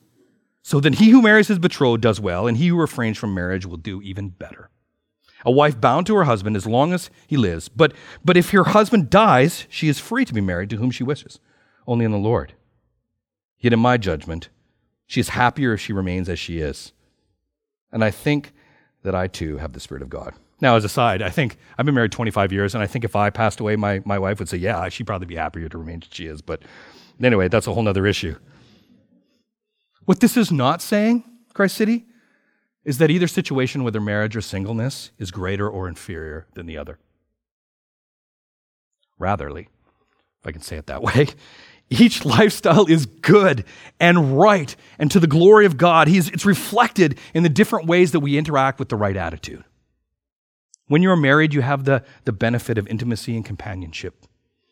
[0.61, 3.65] so then he who marries his betrothed does well, and he who refrains from marriage
[3.65, 4.69] will do even better.
[5.45, 7.93] A wife bound to her husband as long as he lives, but,
[8.25, 11.39] but if her husband dies, she is free to be married to whom she wishes,
[11.87, 12.53] only in the Lord.
[13.57, 14.49] Yet, in my judgment,
[15.05, 16.93] she is happier if she remains as she is.
[17.91, 18.53] And I think
[19.03, 20.33] that I too have the Spirit of God.
[20.61, 23.15] Now, as a side, I think I've been married 25 years, and I think if
[23.15, 26.01] I passed away, my, my wife would say, Yeah, she'd probably be happier to remain
[26.03, 26.41] as she is.
[26.41, 26.63] But
[27.21, 28.35] anyway, that's a whole other issue.
[30.09, 32.07] What this is not saying, Christ City,
[32.83, 36.97] is that either situation, whether marriage or singleness, is greater or inferior than the other.
[39.21, 39.67] Ratherly,
[40.39, 41.27] if I can say it that way,
[41.91, 43.65] each lifestyle is good
[43.99, 46.07] and right and to the glory of God.
[46.07, 49.63] He's, it's reflected in the different ways that we interact with the right attitude.
[50.87, 54.25] When you're married, you have the, the benefit of intimacy and companionship,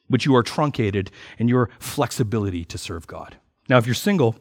[0.09, 3.37] but you are truncated in your flexibility to serve God.
[3.69, 4.35] Now, if you're single,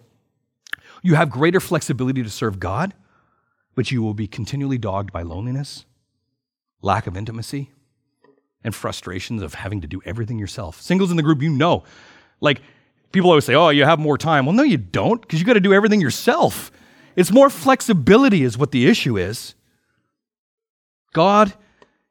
[1.02, 2.94] you have greater flexibility to serve God,
[3.74, 5.84] but you will be continually dogged by loneliness,
[6.82, 7.70] lack of intimacy,
[8.64, 10.80] and frustrations of having to do everything yourself.
[10.80, 11.84] Singles in the group, you know
[12.40, 12.62] like,
[13.12, 14.46] people always say, oh, you have more time.
[14.46, 16.70] Well, no, you don't, because you got to do everything yourself.
[17.14, 19.54] It's more flexibility, is what the issue is.
[21.12, 21.54] God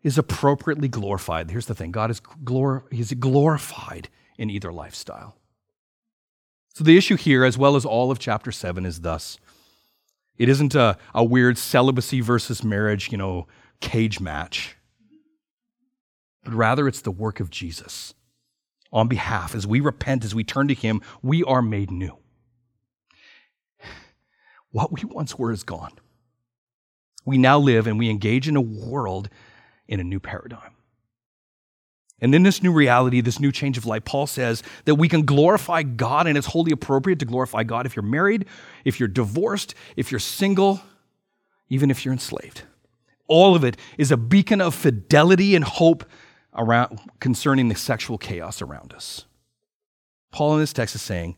[0.01, 1.51] is appropriately glorified.
[1.51, 5.35] Here's the thing God is glor- he's glorified in either lifestyle.
[6.75, 9.39] So the issue here, as well as all of chapter 7, is thus
[10.37, 13.47] it isn't a, a weird celibacy versus marriage, you know,
[13.79, 14.75] cage match,
[16.43, 18.13] but rather it's the work of Jesus
[18.91, 19.55] on behalf.
[19.55, 22.17] As we repent, as we turn to Him, we are made new.
[24.71, 25.93] What we once were is gone.
[27.25, 29.29] We now live and we engage in a world
[29.87, 30.74] in a new paradigm.
[32.19, 35.23] And in this new reality, this new change of life, Paul says that we can
[35.23, 38.45] glorify God, and it's wholly appropriate to glorify God if you're married,
[38.85, 40.81] if you're divorced, if you're single,
[41.69, 42.63] even if you're enslaved.
[43.27, 46.05] All of it is a beacon of fidelity and hope
[46.53, 49.25] around, concerning the sexual chaos around us.
[50.31, 51.35] Paul in this text is saying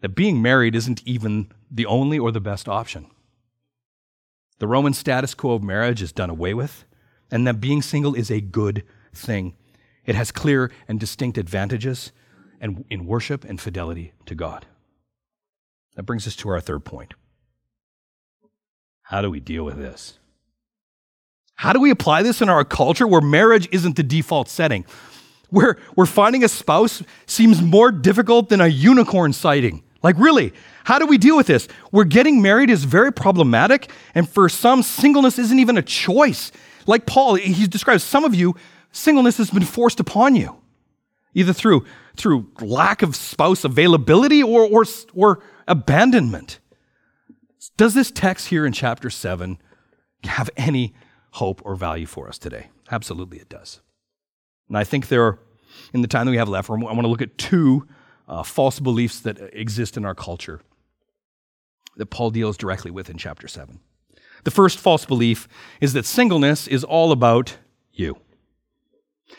[0.00, 3.10] that being married isn't even the only or the best option.
[4.58, 6.84] The Roman status quo of marriage is done away with,
[7.30, 8.84] and that being single is a good
[9.18, 9.54] thing.
[10.06, 12.12] It has clear and distinct advantages
[12.60, 14.66] and in worship and fidelity to God.
[15.96, 17.14] That brings us to our third point.
[19.02, 20.18] How do we deal with this?
[21.54, 24.84] How do we apply this in our culture where marriage isn't the default setting?
[25.50, 29.82] Where, where finding a spouse seems more difficult than a unicorn sighting?
[30.02, 30.52] Like, really,
[30.84, 31.66] how do we deal with this?
[31.90, 36.52] Where getting married is very problematic, and for some, singleness isn't even a choice.
[36.86, 38.54] Like Paul, he describes some of you,
[38.92, 40.60] singleness has been forced upon you,
[41.34, 41.84] either through,
[42.16, 46.58] through lack of spouse availability or, or, or abandonment.
[47.76, 49.58] Does this text here in chapter 7
[50.24, 50.94] have any
[51.32, 52.68] hope or value for us today?
[52.90, 53.80] Absolutely, it does.
[54.68, 55.38] And I think there, are,
[55.92, 57.86] in the time that we have left, I want to look at two
[58.26, 60.60] uh, false beliefs that exist in our culture
[61.96, 63.80] that Paul deals directly with in chapter 7.
[64.44, 65.48] The first false belief
[65.80, 67.58] is that singleness is all about
[67.92, 68.18] you.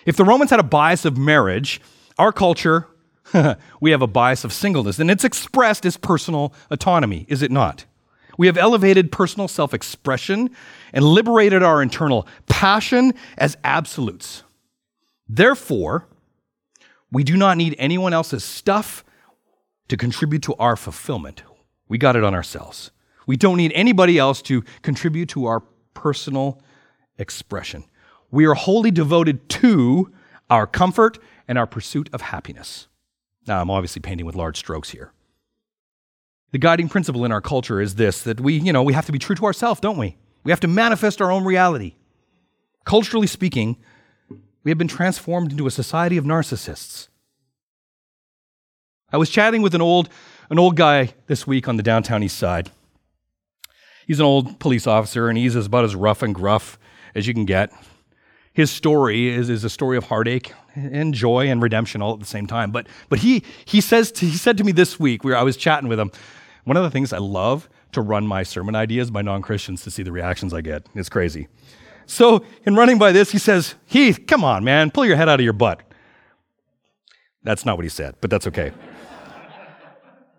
[0.06, 1.82] If the Romans had a bias of marriage,
[2.18, 2.88] our culture,
[3.82, 7.86] we have a bias of singleness, and it's expressed as personal autonomy, is it not?
[8.38, 10.52] We have elevated personal self expression
[10.94, 14.44] and liberated our internal passion as absolutes.
[15.28, 16.08] Therefore,
[17.12, 19.04] we do not need anyone else's stuff
[19.90, 21.44] to contribute to our fulfillment.
[21.90, 22.92] We got it on ourselves.
[23.28, 25.62] We don't need anybody else to contribute to our
[25.94, 26.62] personal
[27.18, 27.84] expression.
[28.32, 30.12] We are wholly devoted to
[30.50, 32.88] our comfort and our pursuit of happiness.
[33.48, 35.12] Now, I'm obviously painting with large strokes here.
[36.52, 39.12] The guiding principle in our culture is this that we, you know, we have to
[39.12, 40.18] be true to ourselves, don't we?
[40.44, 41.96] We have to manifest our own reality.
[42.86, 43.78] Culturally speaking,
[44.64, 47.08] we have been transformed into a society of narcissists.
[49.12, 50.10] I was chatting with an old,
[50.50, 52.72] an old guy this week on the downtown east side.
[54.06, 56.80] He's an old police officer, and he's about as rough and gruff
[57.14, 57.72] as you can get.
[58.60, 62.26] His story is, is a story of heartache and joy and redemption all at the
[62.26, 62.72] same time.
[62.72, 65.56] But, but he, he, says to, he said to me this week, where I was
[65.56, 66.12] chatting with him,
[66.66, 69.92] one of the things I love to run my sermon ideas by non Christians to
[69.92, 70.86] see the reactions I get.
[70.94, 71.48] It's crazy.
[72.06, 75.40] So, in running by this, he says, Heath, come on, man, pull your head out
[75.40, 75.82] of your butt.
[77.44, 78.74] That's not what he said, but that's okay.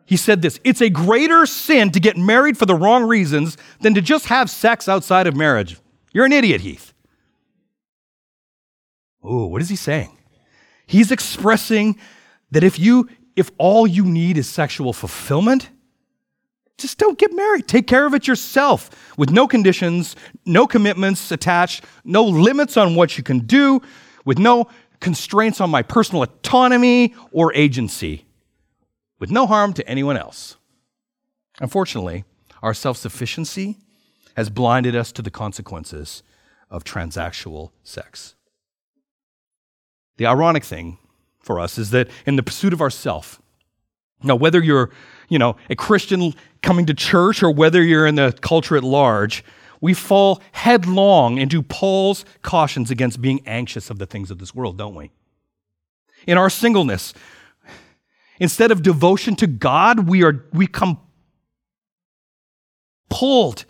[0.04, 3.94] he said this It's a greater sin to get married for the wrong reasons than
[3.94, 5.78] to just have sex outside of marriage.
[6.12, 6.92] You're an idiot, Heath.
[9.22, 10.16] Oh, what is he saying?
[10.87, 11.98] He's expressing
[12.50, 15.70] that if you if all you need is sexual fulfillment,
[16.76, 17.68] just don't get married.
[17.68, 23.16] Take care of it yourself with no conditions, no commitments attached, no limits on what
[23.16, 23.80] you can do,
[24.24, 28.26] with no constraints on my personal autonomy or agency,
[29.18, 30.56] with no harm to anyone else.
[31.61, 32.24] Unfortunately,
[32.62, 33.76] our self sufficiency
[34.37, 36.22] has blinded us to the consequences
[36.70, 38.35] of transactional sex.
[40.20, 40.98] The ironic thing
[41.38, 43.40] for us is that in the pursuit of ourself,
[44.22, 44.90] now whether you're
[45.30, 49.42] you know, a Christian coming to church or whether you're in the culture at large,
[49.80, 54.76] we fall headlong into Paul's cautions against being anxious of the things of this world,
[54.76, 55.11] don't we?
[56.26, 57.14] In our singleness,
[58.38, 61.00] instead of devotion to God, we are we come
[63.09, 63.64] pulled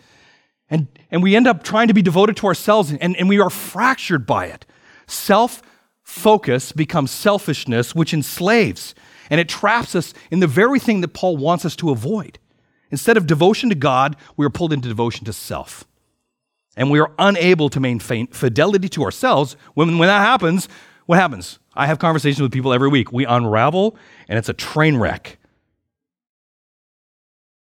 [0.69, 3.49] and, and we end up trying to be devoted to ourselves and, and we are
[3.49, 4.65] fractured by it.
[5.07, 5.61] Self
[6.03, 8.93] focus becomes selfishness, which enslaves
[9.31, 12.37] and it traps us in the very thing that Paul wants us to avoid.
[12.91, 15.85] Instead of devotion to God, we are pulled into devotion to self.
[16.75, 19.55] And we are unable to maintain fidelity to ourselves.
[19.73, 20.67] When, when that happens,
[21.05, 21.59] what happens?
[21.73, 23.13] I have conversations with people every week.
[23.13, 23.95] We unravel,
[24.27, 25.37] and it's a train wreck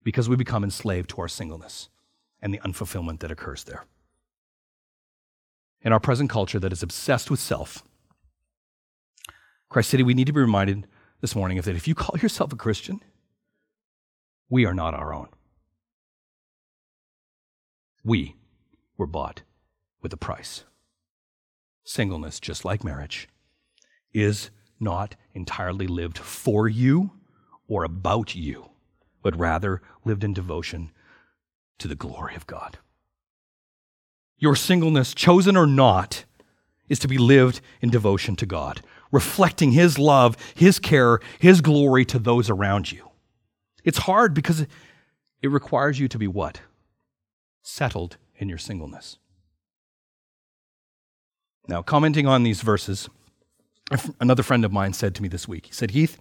[0.02, 1.88] because we become enslaved to our singleness
[2.42, 3.84] and the unfulfillment that occurs there.
[5.82, 7.84] In our present culture that is obsessed with self,
[9.74, 10.87] Christ City, we need to be reminded
[11.20, 13.00] this morning of that if you call yourself a Christian,
[14.48, 15.26] we are not our own.
[18.04, 18.37] We
[18.96, 19.42] were bought
[20.01, 20.62] with a price.
[21.82, 23.28] Singleness, just like marriage,
[24.12, 27.11] is not entirely lived for you
[27.66, 28.70] or about you,
[29.24, 30.92] but rather lived in devotion
[31.78, 32.78] to the glory of God.
[34.38, 36.26] Your singleness, chosen or not,
[36.88, 38.80] is to be lived in devotion to God
[39.14, 43.10] reflecting His love, His care, His glory to those around you.
[43.84, 44.66] It's hard because
[45.42, 46.60] it requires you to be what?
[47.62, 49.18] Settled in your singleness.
[51.66, 53.08] Now, commenting on these verses,
[54.20, 56.18] Another friend of mine said to me this week, he said, Heath,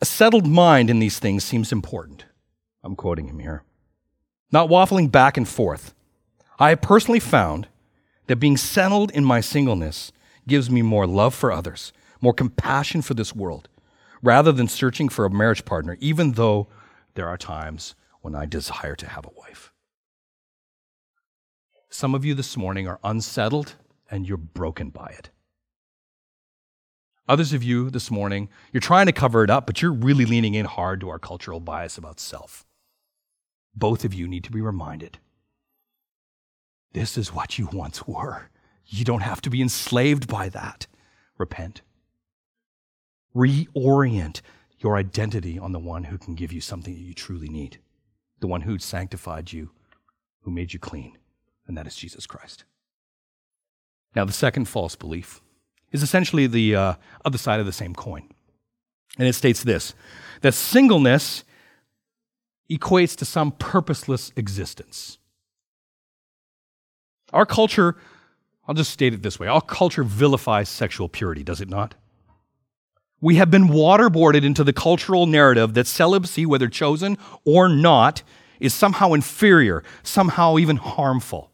[0.00, 2.26] a settled mind in these things seems important.
[2.82, 3.62] I'm quoting him here.
[4.52, 5.94] Not waffling back and forth.
[6.58, 7.68] I have personally found
[8.26, 10.12] that being settled in my singleness
[10.46, 13.68] gives me more love for others, more compassion for this world,
[14.22, 16.68] rather than searching for a marriage partner, even though
[17.14, 19.72] there are times when I desire to have a wife.
[21.90, 23.76] Some of you this morning are unsettled
[24.10, 25.30] and you're broken by it.
[27.28, 30.54] Others of you this morning, you're trying to cover it up, but you're really leaning
[30.54, 32.66] in hard to our cultural bias about self.
[33.74, 35.18] Both of you need to be reminded
[36.92, 38.48] this is what you once were.
[38.86, 40.86] You don't have to be enslaved by that.
[41.38, 41.82] Repent.
[43.34, 44.40] Reorient
[44.78, 47.78] your identity on the one who can give you something that you truly need,
[48.40, 49.70] the one who sanctified you,
[50.42, 51.18] who made you clean,
[51.66, 52.64] and that is Jesus Christ.
[54.14, 55.40] Now, the second false belief
[55.90, 58.28] is essentially the uh, other side of the same coin.
[59.18, 59.94] And it states this
[60.42, 61.44] that singleness
[62.70, 65.18] equates to some purposeless existence.
[67.32, 67.96] Our culture,
[68.66, 71.94] I'll just state it this way our culture vilifies sexual purity, does it not?
[73.20, 78.22] We have been waterboarded into the cultural narrative that celibacy, whether chosen or not,
[78.60, 81.50] is somehow inferior, somehow even harmful.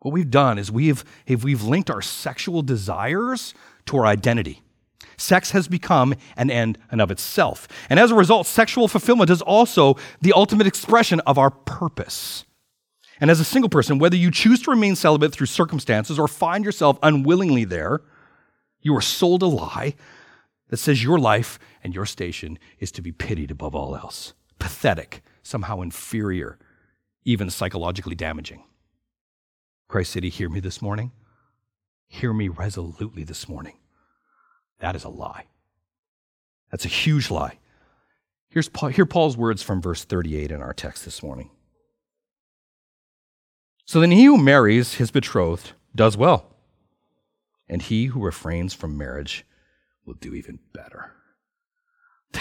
[0.00, 3.54] What we've done is we've, we've linked our sexual desires
[3.86, 4.62] to our identity.
[5.16, 7.68] Sex has become an end in of itself.
[7.88, 12.44] And as a result, sexual fulfillment is also the ultimate expression of our purpose.
[13.20, 16.64] And as a single person, whether you choose to remain celibate through circumstances or find
[16.64, 18.00] yourself unwillingly there,
[18.80, 19.94] you are sold a lie
[20.68, 24.34] that says your life and your station is to be pitied above all else.
[24.58, 26.58] Pathetic, somehow inferior,
[27.24, 28.64] even psychologically damaging.
[29.88, 31.12] Christ City, hear me this morning.
[32.08, 33.76] Hear me resolutely this morning.
[34.80, 35.46] That is a lie.
[36.70, 37.58] That's a huge lie.
[38.48, 41.50] Here's Paul, here Paul's words from verse 38 in our text this morning.
[43.84, 46.46] So then he who marries his betrothed does well,
[47.68, 49.44] and he who refrains from marriage
[50.06, 51.12] will do even better.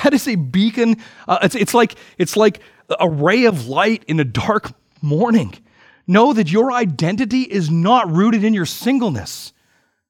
[0.03, 0.97] That is a beacon.
[1.27, 2.61] Uh, it's, it's, like, it's like
[2.99, 5.53] a ray of light in a dark morning.
[6.07, 9.53] Know that your identity is not rooted in your singleness,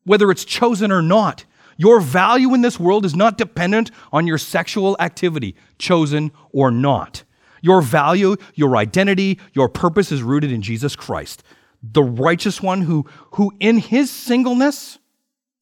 [0.06, 1.46] whether it's chosen or not.
[1.78, 7.24] Your value in this world is not dependent on your sexual activity, chosen or not.
[7.64, 11.44] Your value, your identity, your purpose is rooted in Jesus Christ,
[11.82, 15.00] the righteous one who, who in his singleness,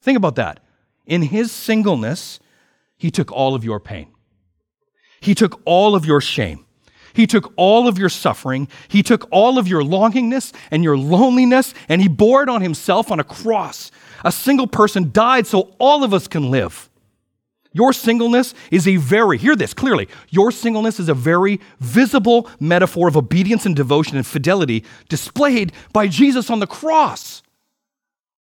[0.02, 0.60] think about that,
[1.06, 2.39] in his singleness,
[2.97, 4.08] he took all of your pain.
[5.22, 6.66] He took all of your shame.
[7.14, 11.74] He took all of your suffering, He took all of your longingness and your loneliness,
[11.89, 13.91] and He bore it on Himself on a cross.
[14.24, 16.89] A single person died so all of us can live.
[17.74, 23.08] Your singleness is a very, hear this clearly, your singleness is a very visible metaphor
[23.08, 27.42] of obedience and devotion and fidelity displayed by Jesus on the cross.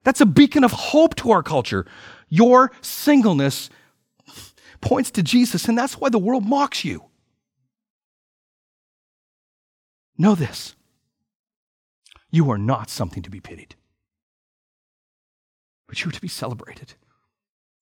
[0.05, 1.87] That's a beacon of hope to our culture.
[2.29, 3.69] Your singleness
[4.81, 7.05] points to Jesus, and that's why the world mocks you.
[10.17, 10.75] Know this
[12.31, 13.75] you are not something to be pitied,
[15.87, 16.95] but you are to be celebrated,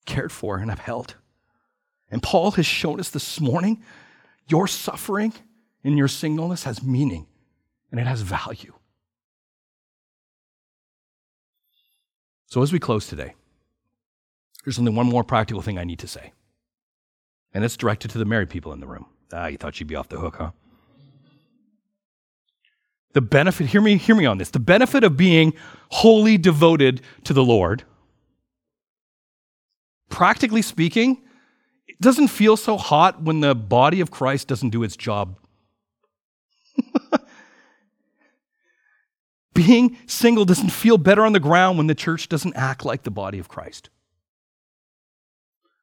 [0.05, 1.15] cared for, and upheld.
[2.11, 3.81] And Paul has shown us this morning
[4.47, 5.33] your suffering
[5.83, 7.25] in your singleness has meaning
[7.89, 8.73] and it has value.
[12.47, 13.33] So, as we close today,
[14.65, 16.33] there's only one more practical thing I need to say.
[17.53, 19.05] And it's directed to the married people in the room.
[19.33, 20.51] Ah, you thought you'd be off the hook, huh?
[23.13, 24.49] The benefit, hear me, hear me on this.
[24.49, 25.53] The benefit of being
[25.89, 27.83] wholly devoted to the Lord,
[30.09, 31.21] practically speaking,
[31.91, 35.37] it doesn't feel so hot when the body of Christ doesn't do its job.
[39.53, 43.11] being single doesn't feel better on the ground when the church doesn't act like the
[43.11, 43.89] body of Christ.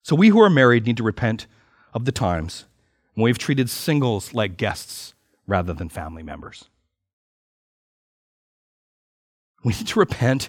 [0.03, 1.47] So we who are married need to repent
[1.93, 2.65] of the times
[3.15, 5.15] when we've treated singles like guests
[5.47, 6.65] rather than family members.
[9.65, 10.49] We need to repent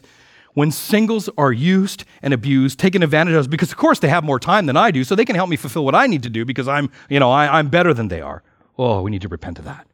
[0.60, 4.42] when singles are used and abused, taken advantage of, because of course they have more
[4.42, 6.44] time than I do, so they can help me fulfill what I need to do
[6.44, 8.44] because I'm, you know, I, I'm better than they are.
[8.78, 9.88] Oh, we need to repent of that.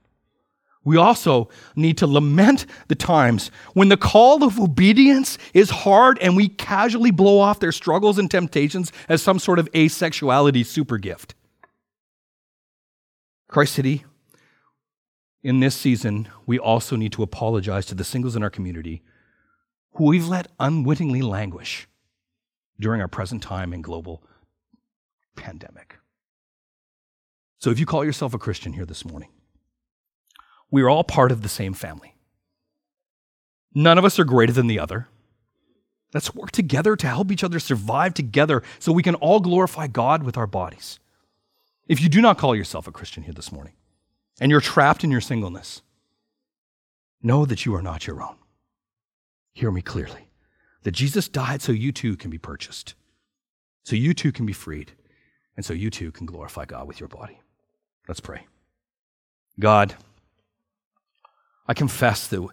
[0.84, 6.36] We also need to lament the times when the call of obedience is hard and
[6.36, 11.36] we casually blow off their struggles and temptations as some sort of asexuality super gift.
[13.48, 14.04] Christ City,
[15.44, 19.04] in this season, we also need to apologize to the singles in our community
[19.96, 21.88] who we've let unwittingly languish
[22.80, 24.24] during our present time in global
[25.36, 25.98] pandemic.
[27.60, 29.30] So if you call yourself a Christian here this morning,
[30.70, 32.16] we are all part of the same family.
[33.74, 35.08] None of us are greater than the other.
[36.14, 40.24] Let's work together to help each other survive together so we can all glorify God
[40.24, 41.00] with our bodies.
[41.88, 43.74] If you do not call yourself a Christian here this morning
[44.40, 45.82] and you're trapped in your singleness,
[47.22, 48.36] know that you are not your own.
[49.56, 50.28] Hear me clearly
[50.84, 52.94] that Jesus died so you too can be purchased,
[53.84, 54.92] so you too can be freed,
[55.56, 57.40] and so you too can glorify God with your body.
[58.06, 58.46] Let's pray.
[59.58, 59.96] God,
[61.68, 62.46] I confess that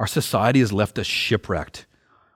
[0.00, 1.86] our society has left us shipwrecked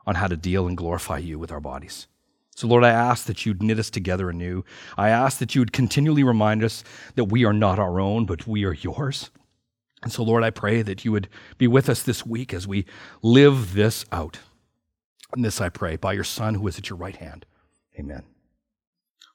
[0.07, 2.07] on how to deal and glorify you with our bodies.
[2.55, 4.65] So, Lord, I ask that you'd knit us together anew.
[4.97, 6.85] I ask that you would continually remind us
[7.17, 9.31] that we are not our own, but we are yours.
[10.05, 11.28] And so, Lord, I pray that you would
[11.59, 12.84] be with us this week as we
[13.22, 14.38] live this out.
[15.32, 17.46] And this I pray by your Son who is at your right hand.
[17.98, 18.22] Amen.